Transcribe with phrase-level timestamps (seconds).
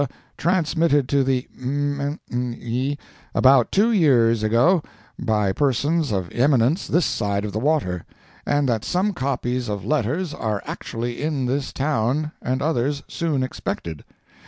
[0.35, 2.97] transmitted to the m—y
[3.35, 4.81] about two years ago
[5.19, 8.03] by persons of eminence this side the water;
[8.43, 14.03] and that some copies of letters are actually in this town, and others soon expected.